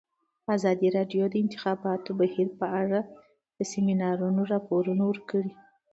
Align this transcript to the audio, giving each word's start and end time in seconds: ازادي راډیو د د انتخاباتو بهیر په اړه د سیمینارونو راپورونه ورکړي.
ازادي 0.55 0.87
راډیو 0.97 1.23
د 1.29 1.31
د 1.33 1.35
انتخاباتو 1.43 2.11
بهیر 2.19 2.47
په 2.59 2.65
اړه 2.81 2.99
د 3.57 3.59
سیمینارونو 3.71 4.41
راپورونه 4.53 5.03
ورکړي. 5.07 5.51